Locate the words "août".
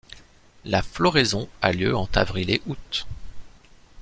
2.65-3.05